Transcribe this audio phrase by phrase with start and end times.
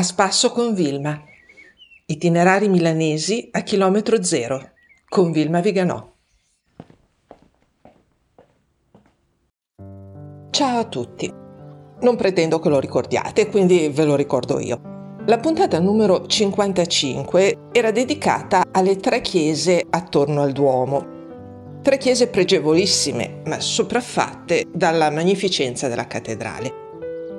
[0.00, 1.22] A spasso con Vilma.
[2.06, 4.70] Itinerari milanesi a chilometro zero
[5.06, 6.10] con Vilma Viganò.
[10.48, 11.30] Ciao a tutti.
[12.00, 15.18] Non pretendo che lo ricordiate, quindi ve lo ricordo io.
[15.26, 21.78] La puntata numero 55 era dedicata alle tre chiese attorno al Duomo.
[21.82, 26.88] Tre chiese pregevolissime, ma sopraffatte dalla magnificenza della cattedrale.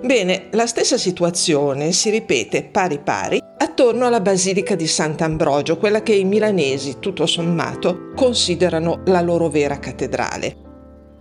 [0.04, 6.16] Bene, la stessa situazione si ripete pari pari attorno alla Basilica di Sant'Ambrogio, quella che
[6.16, 10.56] i milanesi, tutto sommato, considerano la loro vera cattedrale.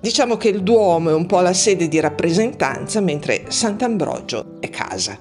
[0.01, 5.19] Diciamo che il Duomo è un po' la sede di rappresentanza, mentre Sant'Ambrogio è casa.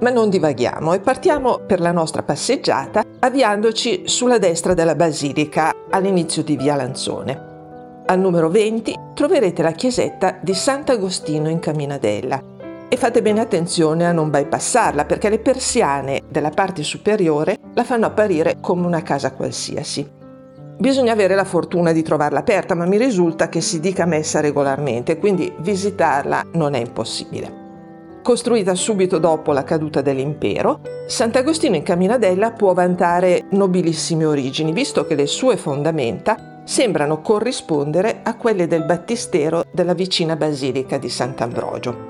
[0.00, 6.44] Ma non divaghiamo e partiamo per la nostra passeggiata avviandoci sulla destra della Basilica all'inizio
[6.44, 7.49] di Via Lanzone.
[8.10, 12.42] Al numero 20 troverete la chiesetta di Sant'Agostino in Caminadella
[12.88, 18.06] e fate bene attenzione a non bypassarla perché le persiane della parte superiore la fanno
[18.06, 20.04] apparire come una casa qualsiasi.
[20.76, 25.16] Bisogna avere la fortuna di trovarla aperta, ma mi risulta che si dica messa regolarmente,
[25.18, 27.59] quindi visitarla non è impossibile.
[28.22, 35.14] Costruita subito dopo la caduta dell'impero, Sant'Agostino in Caminadella può vantare nobilissime origini, visto che
[35.14, 42.08] le sue fondamenta sembrano corrispondere a quelle del battistero della vicina basilica di Sant'Ambrogio.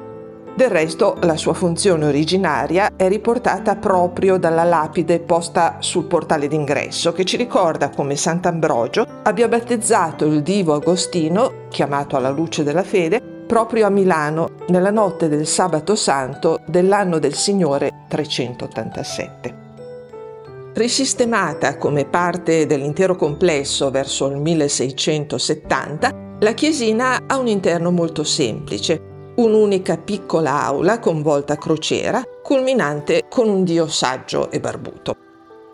[0.55, 7.13] Del resto la sua funzione originaria è riportata proprio dalla lapide posta sul portale d'ingresso
[7.13, 13.30] che ci ricorda come Sant'Ambrogio abbia battezzato il divo Agostino, chiamato alla luce della fede,
[13.51, 19.55] proprio a Milano nella notte del sabato santo dell'anno del Signore 387.
[20.73, 29.33] Risistemata come parte dell'intero complesso verso il 1670, la chiesina ha un interno molto semplice,
[29.35, 35.17] un'unica piccola aula con volta crociera, culminante con un dio saggio e barbuto.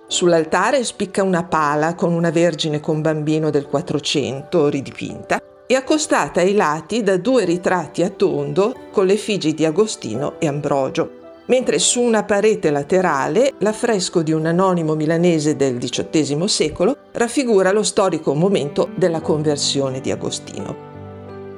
[0.06, 6.54] Sull'altare spicca una pala con una Vergine con bambino del 400 ridipinta e accostata ai
[6.54, 12.00] lati da due ritratti a tondo con le figi di Agostino e Ambrogio mentre su
[12.00, 18.88] una parete laterale l'affresco di un anonimo milanese del XVIII secolo raffigura lo storico momento
[18.94, 20.84] della conversione di Agostino.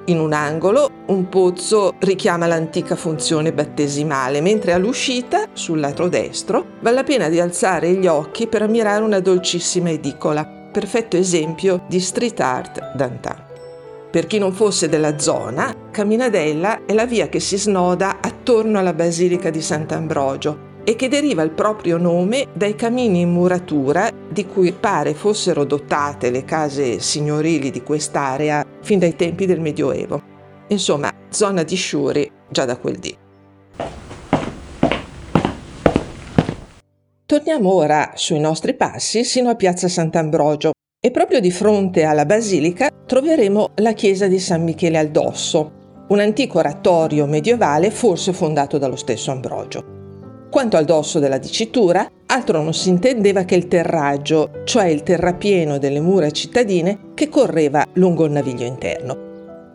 [0.06, 6.96] In un angolo un pozzo richiama l'antica funzione battesimale, mentre all'uscita, sul lato destro, vale
[6.96, 12.40] la pena di alzare gli occhi per ammirare una dolcissima edicola, perfetto esempio di street
[12.40, 13.47] art d'antan.
[14.10, 18.94] Per chi non fosse della zona, Caminadella è la via che si snoda attorno alla
[18.94, 24.72] Basilica di Sant'Ambrogio e che deriva il proprio nome dai camini in muratura di cui
[24.72, 30.22] pare fossero dotate le case signorili di quest'area fin dai tempi del Medioevo.
[30.68, 33.14] Insomma, zona di sciuri già da quel dì.
[37.26, 40.70] Torniamo ora sui nostri passi sino a Piazza Sant'Ambrogio,
[41.08, 45.72] e proprio di fronte alla basilica troveremo la chiesa di San Michele al Dosso,
[46.08, 49.96] un antico oratorio medievale forse fondato dallo stesso Ambrogio.
[50.50, 55.78] Quanto al dosso della dicitura, altro non si intendeva che il terraggio, cioè il terrapieno
[55.78, 59.26] delle mura cittadine che correva lungo il naviglio interno.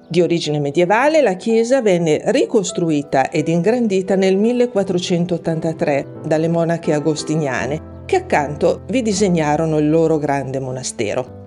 [0.07, 8.15] Di origine medievale, la chiesa venne ricostruita ed ingrandita nel 1483 dalle monache agostiniane che
[8.15, 11.41] accanto vi disegnarono il loro grande monastero.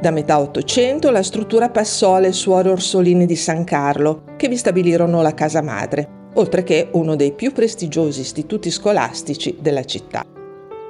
[0.00, 5.22] Da metà Ottocento la struttura passò alle suore orsoline di San Carlo, che vi stabilirono
[5.22, 10.24] la casa madre, oltre che uno dei più prestigiosi istituti scolastici della città.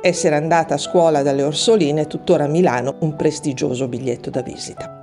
[0.00, 4.99] Essere andata a scuola dalle Orsoline è tuttora a Milano un prestigioso biglietto da visita.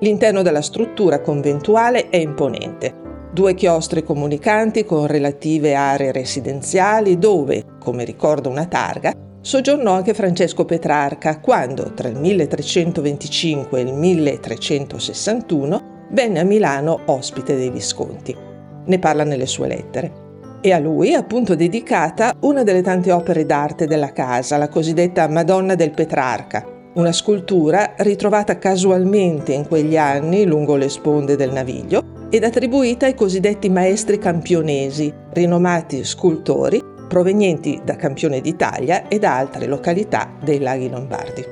[0.00, 3.05] L'interno della struttura conventuale è imponente,
[3.36, 10.64] due chiostri comunicanti con relative aree residenziali dove, come ricorda una targa, soggiornò anche Francesco
[10.64, 18.34] Petrarca quando, tra il 1325 e il 1361, venne a Milano ospite dei Visconti.
[18.86, 20.12] Ne parla nelle sue lettere.
[20.62, 25.74] E a lui appunto dedicata una delle tante opere d'arte della casa, la cosiddetta Madonna
[25.74, 32.44] del Petrarca, una scultura ritrovata casualmente in quegli anni lungo le sponde del Naviglio ed
[32.44, 40.28] attribuita ai cosiddetti maestri campionesi, rinomati scultori provenienti da Campione d'Italia e da altre località
[40.42, 41.44] dei laghi lombardi.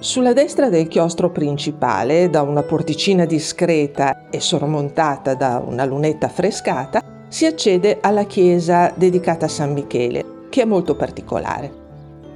[0.00, 7.02] Sulla destra del chiostro principale, da una porticina discreta e sormontata da una lunetta affrescata,
[7.26, 11.86] si accede alla chiesa dedicata a San Michele, che è molto particolare.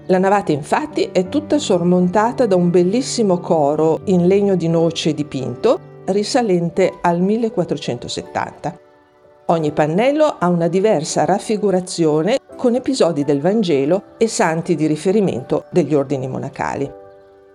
[0.06, 5.90] La navata infatti è tutta sormontata da un bellissimo coro in legno di noce dipinto
[6.06, 8.78] risalente al 1470.
[9.46, 15.94] Ogni pannello ha una diversa raffigurazione con episodi del Vangelo e santi di riferimento degli
[15.94, 16.90] ordini monacali.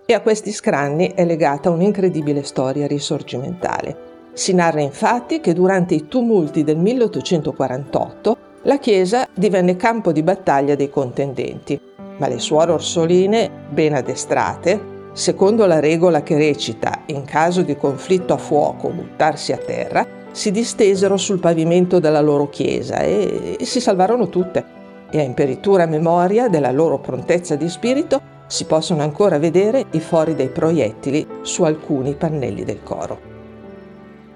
[0.04, 4.06] E a questi scranni è legata un'incredibile storia risorgimentale.
[4.32, 10.74] Si narra infatti che durante i tumulti del 1848 la chiesa divenne campo di battaglia
[10.74, 11.80] dei contendenti,
[12.18, 18.32] ma le suore orsoline, ben addestrate, secondo la regola che recita in caso di conflitto
[18.34, 23.80] a fuoco buttarsi a terra, si distesero sul pavimento della loro chiesa e, e si
[23.80, 24.76] salvarono tutte.
[25.10, 30.34] E a imperitura memoria della loro prontezza di spirito si possono ancora vedere i fori
[30.34, 33.20] dei proiettili su alcuni pannelli del coro.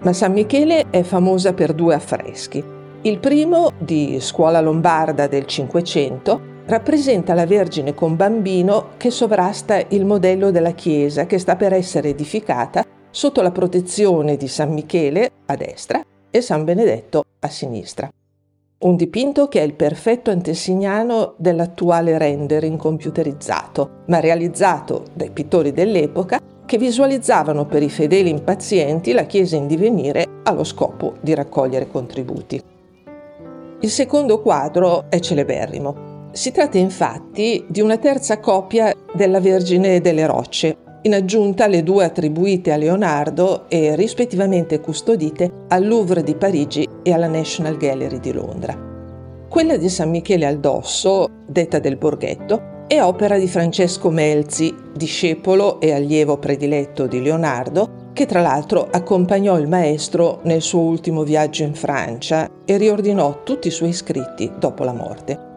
[0.00, 2.62] Ma San Michele è famosa per due affreschi.
[3.02, 10.04] Il primo, di Scuola Lombarda del Cinquecento, rappresenta la Vergine con bambino che sovrasta il
[10.04, 15.56] modello della chiesa che sta per essere edificata sotto la protezione di San Michele a
[15.56, 18.08] destra e San Benedetto a sinistra.
[18.78, 26.40] Un dipinto che è il perfetto antesignano dell'attuale rendering computerizzato, ma realizzato dai pittori dell'epoca
[26.66, 32.60] che visualizzavano per i fedeli impazienti la Chiesa in divenire allo scopo di raccogliere contributi.
[33.80, 40.26] Il secondo quadro è celeberrimo, si tratta infatti di una terza copia della Vergine delle
[40.26, 46.88] Rocce, in aggiunta alle due attribuite a Leonardo e rispettivamente custodite al Louvre di Parigi
[47.02, 48.90] e alla National Gallery di Londra.
[49.48, 55.80] Quella di San Michele al Dosso, detta del Borghetto, è opera di Francesco Melzi, discepolo
[55.80, 61.62] e allievo prediletto di Leonardo, che tra l'altro accompagnò il maestro nel suo ultimo viaggio
[61.62, 65.51] in Francia e riordinò tutti i suoi scritti dopo la morte.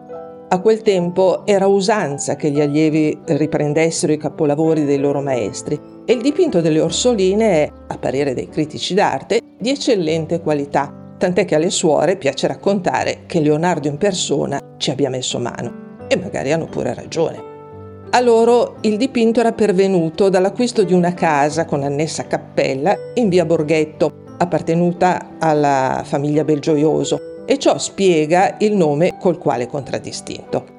[0.48, 6.12] A quel tempo era usanza che gli allievi riprendessero i capolavori dei loro maestri e
[6.12, 11.56] il dipinto delle orsoline è, a parere dei critici d'arte, di eccellente qualità, tant'è che
[11.56, 16.66] alle suore piace raccontare che Leonardo in persona ci abbia messo mano e magari hanno
[16.66, 17.42] pure ragione.
[18.10, 23.44] A loro il dipinto era pervenuto dall'acquisto di una casa con annessa cappella in via
[23.44, 30.74] Borghetto, appartenuta alla famiglia Belgioioso, e ciò spiega il nome col quale è contraddistinto.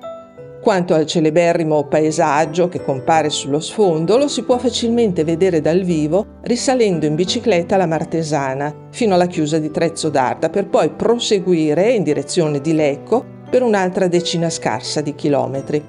[0.61, 6.39] Quanto al celeberrimo paesaggio che compare sullo sfondo, lo si può facilmente vedere dal vivo
[6.41, 12.03] risalendo in bicicletta alla Martesana fino alla chiusa di Trezzo d'Arda per poi proseguire in
[12.03, 15.81] direzione di Lecco per un'altra decina scarsa di chilometri.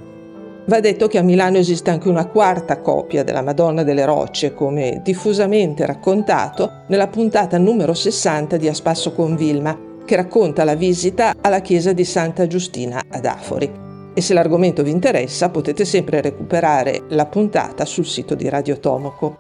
[0.66, 5.00] Va detto che a Milano esiste anche una quarta copia della Madonna delle Rocce, come
[5.02, 11.34] diffusamente raccontato nella puntata numero 60 di A Spasso con Vilma, che racconta la visita
[11.38, 13.70] alla chiesa di Santa Giustina ad Afori.
[14.14, 19.38] E se l'argomento vi interessa potete sempre recuperare la puntata sul sito di Radio Tomoco.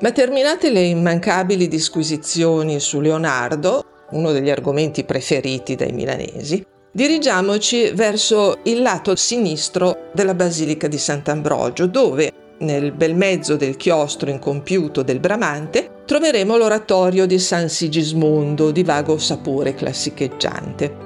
[0.00, 8.58] Ma terminate le immancabili disquisizioni su Leonardo, uno degli argomenti preferiti dai milanesi, dirigiamoci verso
[8.64, 15.20] il lato sinistro della Basilica di Sant'Ambrogio, dove nel bel mezzo del chiostro incompiuto del
[15.20, 20.96] Bramante, troveremo l'oratorio di San Sigismondo di vago sapore classicheggiante.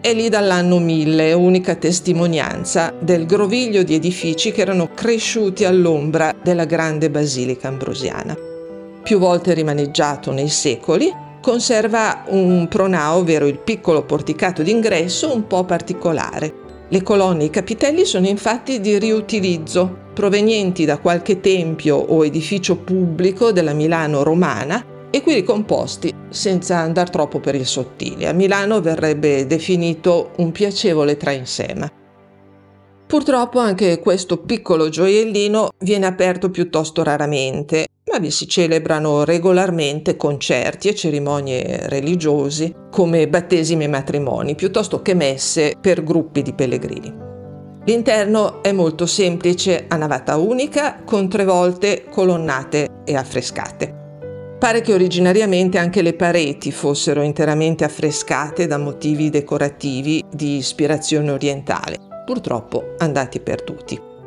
[0.00, 6.64] È lì dall'anno 1000, unica testimonianza del groviglio di edifici che erano cresciuti all'ombra della
[6.64, 8.34] grande basilica ambrosiana.
[9.02, 15.64] Più volte rimaneggiato nei secoli, conserva un pronao, ovvero il piccolo porticato d'ingresso, un po'
[15.64, 16.67] particolare.
[16.90, 22.76] Le colonne e i capitelli sono infatti di riutilizzo, provenienti da qualche tempio o edificio
[22.76, 28.26] pubblico della Milano romana e qui ricomposti senza andare troppo per il sottile.
[28.26, 31.90] A Milano verrebbe definito un piacevole trainsema.
[33.06, 40.88] Purtroppo anche questo piccolo gioiellino viene aperto piuttosto raramente, ma vi si celebrano regolarmente concerti
[40.88, 47.26] e cerimonie religiosi come battesimi e matrimoni, piuttosto che messe per gruppi di pellegrini.
[47.84, 54.56] L'interno è molto semplice, a navata unica, con tre volte colonnate e affrescate.
[54.58, 61.96] Pare che originariamente anche le pareti fossero interamente affrescate da motivi decorativi di ispirazione orientale,
[62.26, 64.17] purtroppo andati perduti.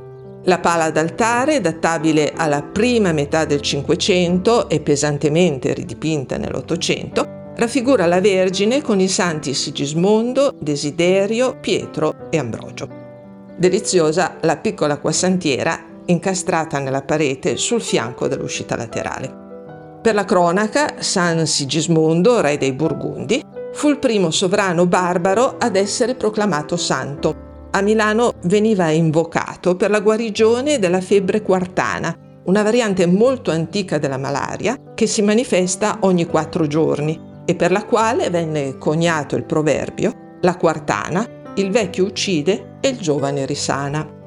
[0.45, 8.19] La pala d'altare, databile alla prima metà del Cinquecento e pesantemente ridipinta nell'Ottocento, raffigura la
[8.19, 12.89] Vergine con i santi Sigismondo, Desiderio, Pietro e Ambrogio.
[13.55, 20.00] Deliziosa la piccola quassantiera incastrata nella parete sul fianco dell'uscita laterale.
[20.01, 23.43] Per la cronaca, San Sigismondo, re dei Burgundi,
[23.74, 27.50] fu il primo sovrano barbaro ad essere proclamato santo.
[27.74, 32.13] A Milano veniva invocato per la guarigione della febbre quartana
[32.44, 37.86] una variante molto antica della malaria che si manifesta ogni quattro giorni e per la
[37.86, 44.20] quale venne coniato il proverbio la quartana, il vecchio uccide e il giovane risana.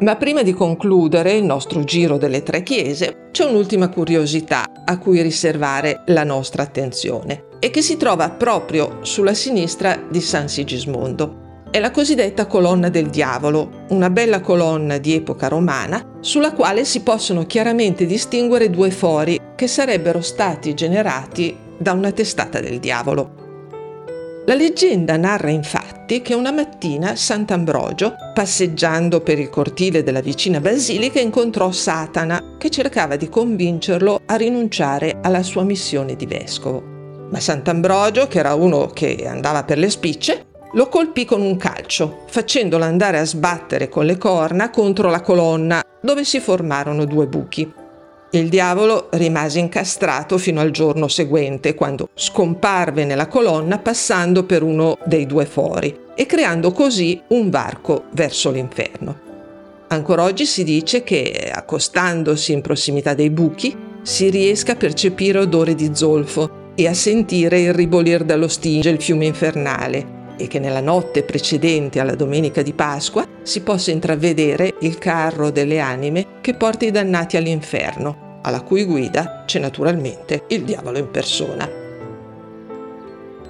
[0.00, 5.20] Ma prima di concludere il nostro giro delle tre chiese, c'è un'ultima curiosità a cui
[5.20, 11.39] riservare la nostra attenzione e che si trova proprio sulla sinistra di San Sigismondo.
[11.72, 17.02] È la cosiddetta colonna del diavolo, una bella colonna di epoca romana sulla quale si
[17.02, 24.42] possono chiaramente distinguere due fori che sarebbero stati generati da una testata del diavolo.
[24.46, 31.20] La leggenda narra infatti che una mattina Sant'Ambrogio, passeggiando per il cortile della vicina basilica,
[31.20, 36.82] incontrò Satana che cercava di convincerlo a rinunciare alla sua missione di vescovo.
[37.30, 42.24] Ma Sant'Ambrogio, che era uno che andava per le spicce, lo colpì con un calcio,
[42.26, 47.72] facendolo andare a sbattere con le corna contro la colonna, dove si formarono due buchi.
[48.32, 54.98] Il diavolo rimase incastrato fino al giorno seguente, quando scomparve nella colonna passando per uno
[55.04, 59.28] dei due fori e creando così un varco verso l'inferno.
[59.88, 65.74] Ancora oggi si dice che, accostandosi in prossimità dei buchi, si riesca a percepire odore
[65.74, 70.80] di zolfo e a sentire il ribolir dallo stinge il fiume infernale e che nella
[70.80, 76.86] notte precedente alla domenica di Pasqua si possa intravedere il carro delle anime che porta
[76.86, 81.68] i dannati all'inferno, alla cui guida c'è naturalmente il diavolo in persona.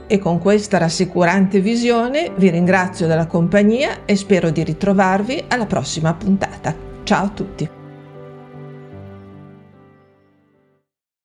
[0.07, 6.13] E con questa rassicurante visione vi ringrazio della compagnia e spero di ritrovarvi alla prossima
[6.15, 6.75] puntata.
[7.05, 7.80] Ciao a tutti!